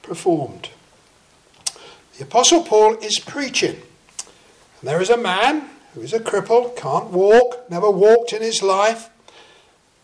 [0.00, 0.70] performed.
[2.16, 3.82] The Apostle Paul is preaching,
[4.82, 9.10] there is a man who is a cripple, can't walk, never walked in his life,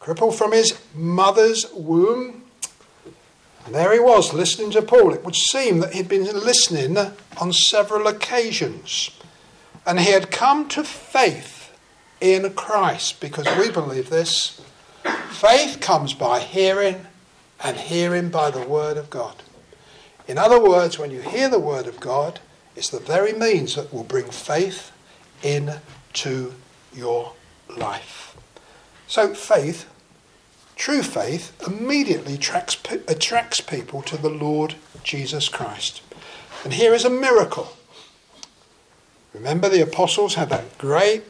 [0.01, 2.43] crippled from his mother's womb.
[3.65, 5.13] And there he was, listening to Paul.
[5.13, 6.97] It would seem that he'd been listening
[7.41, 9.11] on several occasions.
[9.85, 11.77] And he had come to faith
[12.21, 14.61] in Christ, because we believe this.
[15.31, 17.07] Faith comes by hearing,
[17.63, 19.43] and hearing by the Word of God.
[20.29, 22.41] In other words, when you hear the Word of God,
[22.77, 24.93] it's the very means that will bring faith
[25.43, 26.55] into
[26.95, 27.33] your
[27.69, 28.37] life.
[29.07, 29.89] So, faith
[30.77, 32.77] True faith immediately attracts,
[33.09, 36.03] attracts people to the Lord Jesus Christ.
[36.65, 37.73] And here is a miracle.
[39.33, 41.25] Remember, the apostles had that great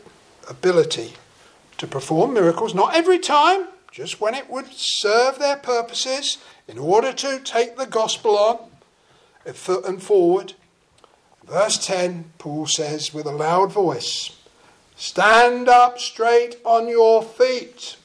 [0.50, 1.14] ability
[1.78, 7.12] to perform miracles, not every time, just when it would serve their purposes in order
[7.12, 8.58] to take the gospel on
[9.46, 10.54] uh, foot and forward.
[11.46, 14.36] Verse 10, Paul says with a loud voice,
[14.96, 17.96] Stand up straight on your feet.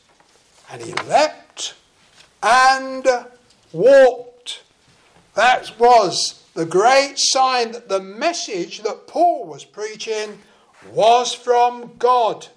[0.69, 1.73] And he leapt
[2.43, 3.07] and
[3.71, 4.63] walked.
[5.33, 10.39] That was the great sign that the message that Paul was preaching
[10.91, 12.47] was from God.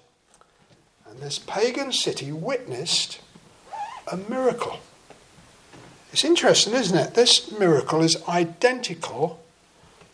[1.09, 3.21] And this pagan city witnessed
[4.11, 4.79] a miracle.
[6.11, 7.13] It's interesting, isn't it?
[7.13, 9.39] This miracle is identical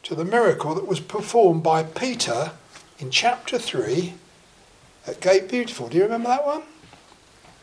[0.04, 2.52] to the miracle that was performed by Peter
[3.00, 4.14] in chapter 3
[5.08, 5.90] at Gate Beautiful.
[5.90, 6.64] Do you remember that one?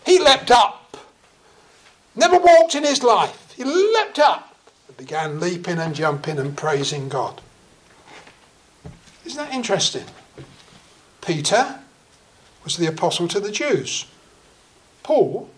[0.04, 0.96] He leapt up.
[2.14, 3.52] Never walked in his life.
[3.56, 7.40] He leapt up and began leaping and jumping and praising God.
[9.24, 10.06] Isn't that interesting?
[11.20, 11.80] Peter
[12.64, 14.06] was the apostle to the Jews.
[15.02, 15.50] Paul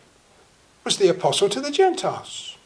[0.85, 2.57] was the apostle to the Gentiles.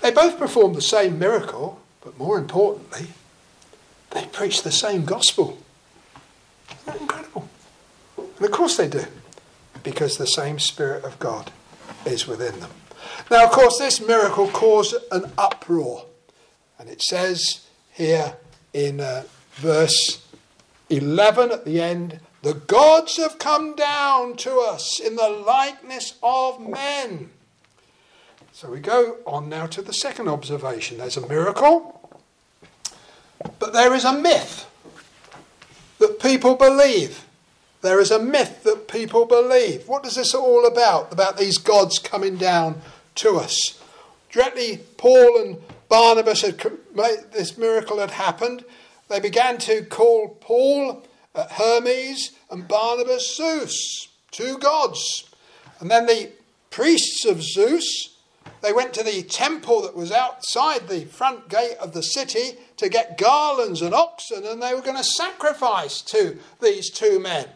[0.00, 3.08] They both performed the same miracle, but more importantly,
[4.10, 5.58] they preach the same gospel.
[6.70, 7.48] Isn't that incredible?
[8.16, 9.04] And of course they do
[9.82, 11.50] because the same Spirit of God
[12.06, 12.70] is within them.
[13.30, 16.06] Now, of course, this miracle caused an uproar.
[16.78, 18.36] And it says here
[18.72, 19.24] in uh,
[19.54, 20.26] verse
[20.90, 26.60] 11 at the end the gods have come down to us in the likeness of
[26.60, 27.30] men.
[28.64, 30.96] So we go on now to the second observation.
[30.96, 32.18] There's a miracle,
[33.58, 34.66] but there is a myth
[35.98, 37.26] that people believe.
[37.82, 39.86] There is a myth that people believe.
[39.86, 41.12] What is this all about?
[41.12, 42.80] About these gods coming down
[43.16, 43.78] to us.
[44.30, 45.58] Directly, Paul and
[45.90, 46.58] Barnabas had
[46.94, 48.64] made this miracle had happened.
[49.10, 55.28] They began to call Paul uh, Hermes and Barnabas Zeus, two gods.
[55.80, 56.30] And then the
[56.70, 58.13] priests of Zeus,
[58.64, 62.88] they went to the temple that was outside the front gate of the city to
[62.88, 67.46] get garlands and oxen, and they were going to sacrifice to these two men.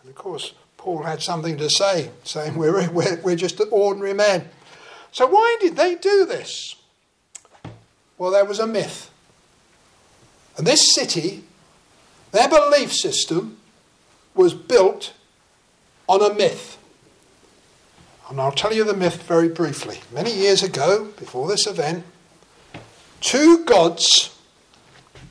[0.00, 4.48] And of course, Paul had something to say, saying, We're, we're, we're just ordinary men.
[5.12, 6.74] So, why did they do this?
[8.16, 9.10] Well, there was a myth.
[10.56, 11.44] And this city,
[12.32, 13.58] their belief system,
[14.34, 15.12] was built
[16.08, 16.77] on a myth.
[18.28, 20.00] And I'll tell you the myth very briefly.
[20.12, 22.04] Many years ago, before this event,
[23.20, 24.36] two gods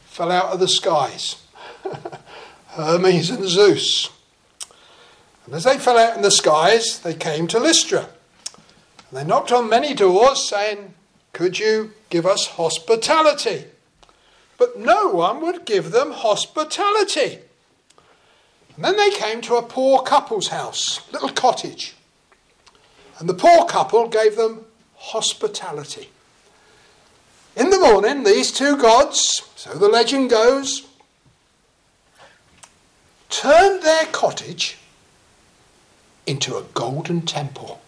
[0.06, 1.44] fell out of the skies
[2.70, 4.10] Hermes and Zeus.
[5.46, 8.10] And as they fell out in the skies, they came to Lystra.
[9.10, 10.94] And they knocked on many doors, saying,
[11.34, 13.66] Could you give us hospitality?
[14.58, 17.40] But no one would give them hospitality.
[18.76, 21.96] And then they came to a poor couple's house, little cottage.
[23.20, 24.66] And the poor couple gave them
[24.96, 26.10] hospitality.
[27.56, 30.88] In the morning, these two gods, so the legend goes,
[33.30, 34.78] turned their cottage
[36.28, 37.82] into a golden temple.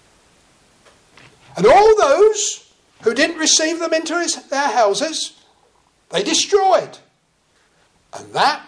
[1.56, 2.74] And all those
[3.04, 5.40] who didn't receive them into his, their houses,
[6.10, 6.98] they destroyed.
[8.14, 8.64] And that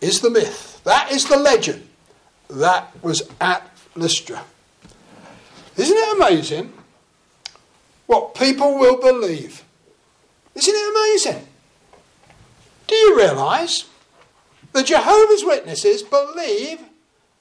[0.00, 0.80] is the myth.
[0.84, 1.86] That is the legend.
[2.48, 4.44] That was at Lystra.
[5.80, 6.72] Isn't it amazing
[8.06, 9.64] what people will believe?
[10.54, 11.46] Isn't it amazing?
[12.86, 13.86] Do you realise
[14.72, 16.80] the Jehovah's Witnesses believe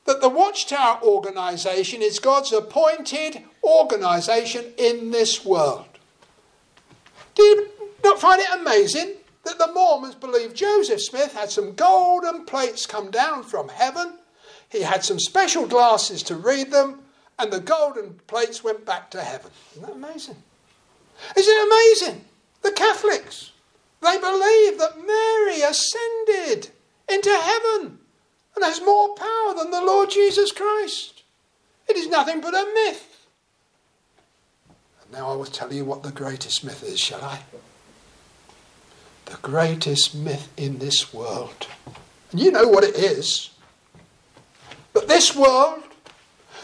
[0.05, 5.85] that the Watchtower organisation is God's appointed organisation in this world.
[7.35, 7.69] Do you
[8.03, 9.13] not find it amazing
[9.43, 14.13] that the Mormons believe Joseph Smith had some golden plates come down from heaven?
[14.69, 17.03] He had some special glasses to read them,
[17.39, 19.51] and the golden plates went back to heaven.
[19.71, 20.35] Isn't that amazing?
[21.35, 22.25] Isn't it amazing?
[22.61, 23.51] The Catholics,
[24.01, 26.71] they believe that Mary ascended
[27.09, 27.99] into heaven
[28.55, 31.23] and has more power than the Lord Jesus Christ.
[31.87, 33.25] It is nothing but a myth.
[35.01, 37.39] And now I will tell you what the greatest myth is, shall I?
[39.25, 41.67] The greatest myth in this world.
[42.31, 43.51] And you know what it is.
[44.93, 45.83] But this world,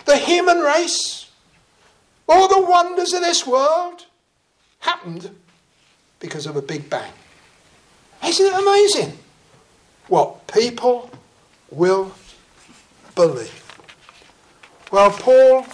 [0.06, 1.30] the human race,
[2.28, 4.06] all the wonders of this world
[4.80, 5.30] happened
[6.20, 7.12] because of a big bang.
[8.24, 9.18] Isn't it amazing?
[10.08, 11.10] What people
[11.70, 12.14] will
[13.16, 13.62] believe.
[14.92, 15.66] Well, Paul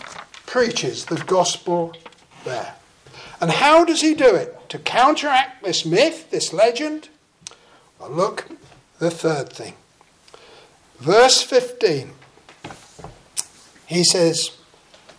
[0.45, 1.93] preaches the gospel
[2.43, 2.75] there.
[3.39, 4.57] And how does he do it?
[4.69, 7.09] To counteract this myth, this legend?
[7.99, 8.49] Well, look,
[8.99, 9.73] the third thing.
[10.99, 12.11] Verse 15.
[13.91, 14.51] He says,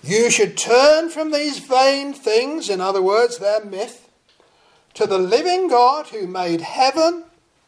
[0.03, 4.09] You should turn from these vain things, in other words, their myth,
[4.95, 7.25] to the living God who made heaven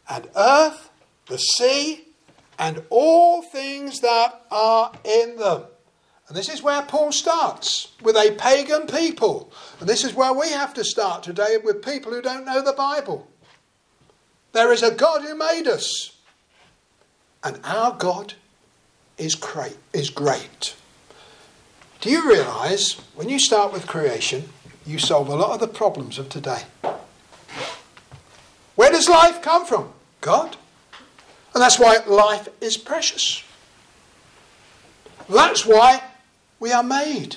[0.09, 0.89] and earth,
[1.29, 2.09] the sea,
[2.59, 5.65] and all things that are in them.
[6.29, 9.53] And this is where Paul starts with a pagan people.
[9.81, 12.73] And this is where we have to start today with people who don't know the
[12.73, 13.29] Bible.
[14.53, 16.17] There is a God who made us.
[17.43, 18.33] And our God
[19.19, 19.77] is great.
[19.93, 20.77] Is great.
[22.05, 24.51] Do you realize when you start with creation,
[24.85, 26.65] you solve a lot of the problems of today?
[28.75, 29.91] Where does life come from?
[30.21, 30.59] God.
[31.55, 33.43] And that's why life is precious.
[35.31, 36.03] That's why
[36.61, 37.37] we are made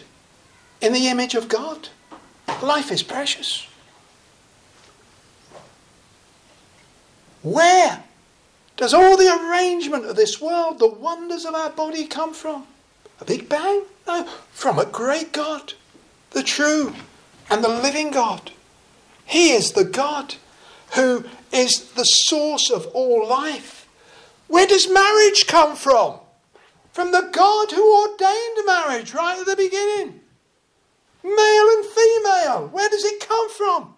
[0.82, 1.88] in the image of God.
[2.62, 3.66] Life is precious.
[7.42, 8.04] Where
[8.76, 12.68] does all the arrangement of this world, the wonders of our body come from?
[13.20, 13.84] A big bang?
[14.06, 15.74] No, from a great God,
[16.32, 16.94] the true
[17.50, 18.52] and the living God.
[19.26, 20.36] He is the God
[20.96, 23.88] who is the source of all life.
[24.48, 26.20] Where does marriage come from?
[26.94, 30.22] From the God who ordained marriage right at the beginning.
[31.24, 32.70] Male and female.
[32.72, 33.96] Where does it come from?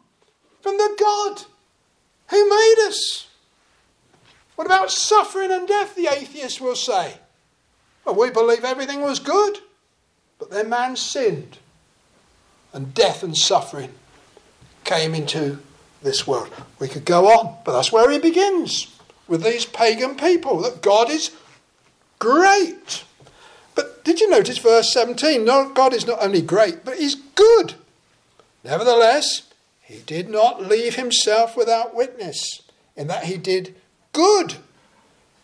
[0.61, 1.43] From the God
[2.29, 3.27] who made us.
[4.55, 5.95] What about suffering and death?
[5.95, 7.15] The atheist will say.
[8.05, 9.59] We believe everything was good,
[10.39, 11.59] but then man sinned,
[12.73, 13.91] and death and suffering
[14.83, 15.59] came into
[16.01, 16.49] this world.
[16.79, 18.95] We could go on, but that's where he begins
[19.27, 21.31] with these pagan people that God is
[22.17, 23.03] great.
[23.75, 25.45] But did you notice verse 17?
[25.45, 27.75] No, God is not only great, but he's good.
[28.63, 29.43] Nevertheless,
[29.81, 32.63] he did not leave himself without witness,
[32.95, 33.75] in that he did
[34.13, 34.55] good,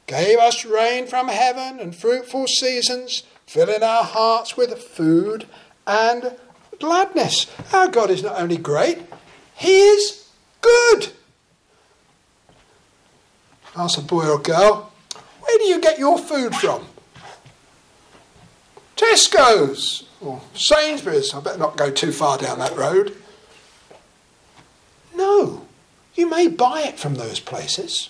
[0.07, 5.45] gave us rain from heaven and fruitful seasons, filling our hearts with food
[5.87, 6.35] and
[6.79, 7.47] gladness.
[7.73, 8.99] Our God is not only great,
[9.55, 10.27] he is
[10.61, 11.09] good.
[13.75, 14.91] Ask a boy or girl,
[15.41, 16.85] where do you get your food from?
[18.95, 21.33] Tesco's or Sainsbury's.
[21.33, 23.15] I better not go too far down that road.
[25.13, 25.65] No,
[26.15, 28.09] you may buy it from those places,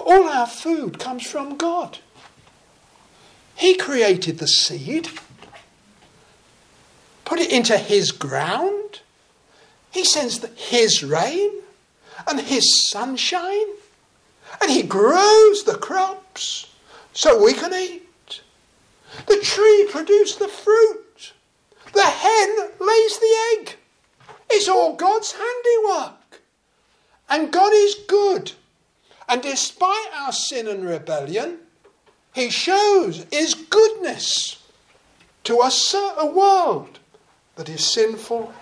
[0.00, 1.98] but all our food comes from God.
[3.54, 5.08] He created the seed,
[7.24, 9.00] put it into His ground.
[9.90, 11.50] He sends the, His rain
[12.26, 13.66] and His sunshine,
[14.62, 16.72] and He grows the crops
[17.12, 18.40] so we can eat.
[19.26, 21.32] The tree produces the fruit.
[21.92, 23.76] The hen lays the egg.
[24.48, 26.40] It's all God's handiwork.
[27.28, 28.52] And God is good.
[29.30, 31.58] And despite our sin and rebellion,
[32.34, 34.60] He shows His goodness
[35.44, 35.70] to a,
[36.18, 36.98] a world
[37.54, 38.52] that is sinful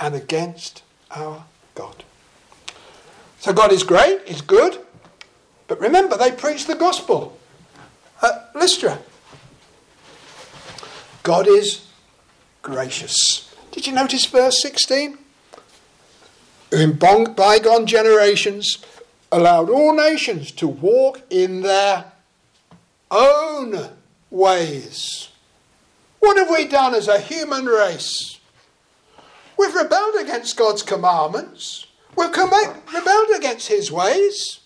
[0.00, 0.82] and against
[1.12, 1.44] our
[1.76, 2.02] God.
[3.38, 4.78] So God is great, He's good.
[5.68, 7.38] But remember, they preach the gospel
[8.20, 8.98] at Lystra.
[11.22, 11.86] God is
[12.62, 13.54] gracious.
[13.70, 15.18] Did you notice verse 16?
[16.72, 18.84] In bygone generations
[19.32, 22.12] allowed all nations to walk in their
[23.10, 23.90] own
[24.30, 25.28] ways.
[26.18, 28.38] What have we done as a human race?
[29.58, 31.86] We've rebelled against God's commandments.
[32.16, 34.60] We've rebelled against His ways.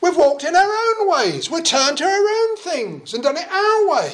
[0.00, 1.50] We've walked in our own ways.
[1.50, 4.12] We've turned to our own things and done it our way.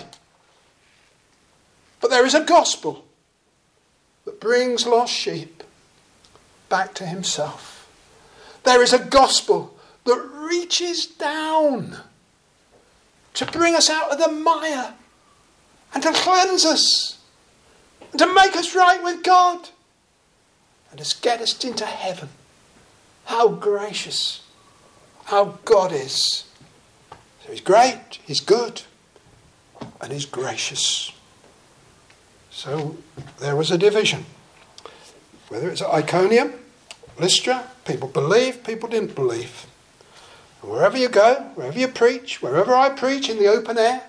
[2.01, 3.05] But there is a gospel
[4.25, 5.63] that brings lost sheep
[6.69, 7.72] back to himself.
[8.65, 11.97] There is a gospel that reaches down
[13.35, 14.95] to bring us out of the mire
[15.95, 17.19] and to cleanse us
[18.11, 19.69] and to make us right with God
[20.91, 22.29] and to get us into heaven.
[23.25, 24.43] How gracious
[25.31, 26.45] our God is.
[27.45, 28.83] So he's great, he's good,
[30.01, 31.13] and he's gracious.
[32.51, 32.97] So
[33.41, 34.27] there was a division.
[35.49, 36.55] Whether it's Iconium,
[37.19, 39.67] Lystra, people believe, people didn't believe.
[40.61, 44.03] And wherever you go, wherever you preach, wherever I preach in the open air,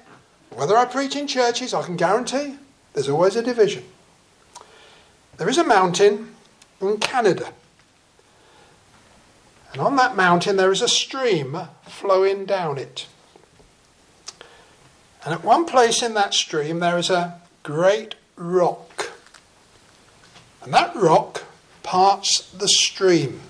[0.51, 2.57] whether I preach in churches, I can guarantee
[2.93, 3.84] there's always a division.
[5.38, 6.36] There is a mountain
[6.80, 7.53] in Canada.
[9.71, 11.57] And on that mountain there is a stream
[11.88, 13.07] flowing down it.
[15.26, 19.11] And at one place in that stream there is a great rock.
[20.61, 21.43] And that rock
[21.82, 23.41] parts the stream.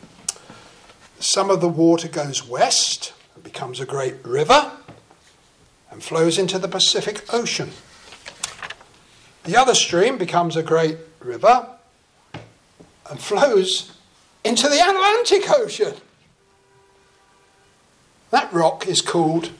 [1.23, 4.73] Some of the water goes west and becomes a great river
[5.89, 7.71] and flows into the Pacific Ocean.
[9.45, 11.65] The other stream becomes a great river
[13.09, 13.97] and flows
[14.43, 15.93] into the Atlantic Ocean.
[18.31, 19.51] That rock is called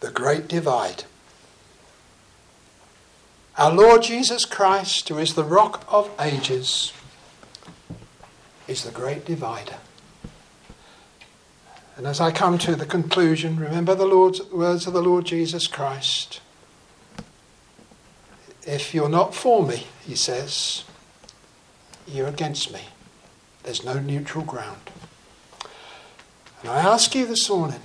[0.00, 1.04] the Great Divide.
[3.58, 6.94] Our Lord Jesus Christ, who is the rock of ages,
[8.66, 9.76] is the great divider.
[11.98, 15.66] And as I come to the conclusion, remember the Lord's words of the Lord Jesus
[15.66, 16.40] Christ.
[18.64, 20.84] If you're not for me, he says,
[22.06, 22.82] you're against me.
[23.64, 24.92] There's no neutral ground.
[26.62, 27.80] And I ask you this morning,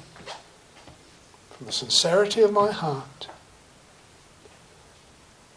[1.50, 3.30] from the sincerity of my heart,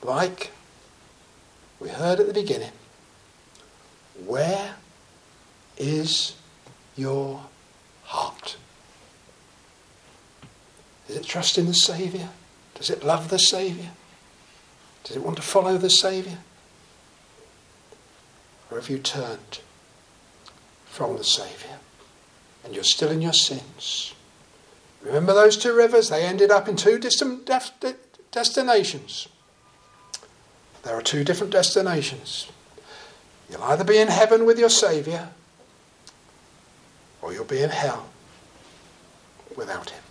[0.02, 0.50] like
[1.78, 2.72] we heard at the beginning,
[4.24, 4.76] where
[5.76, 6.36] is
[6.96, 7.42] your
[8.06, 8.56] heart?
[11.06, 12.28] Does it trust in the Saviour?
[12.74, 13.90] Does it love the Saviour?
[15.04, 16.38] Does it want to follow the Saviour?
[18.70, 19.60] Or have you turned
[20.86, 21.78] from the Saviour
[22.64, 24.14] and you're still in your sins?
[25.02, 26.08] Remember those two rivers?
[26.08, 27.48] They ended up in two distant
[28.32, 29.28] destinations.
[30.82, 32.48] There are two different destinations.
[33.48, 35.30] You'll either be in heaven with your Saviour,
[37.26, 38.06] or you'll be in hell
[39.56, 40.05] without Him.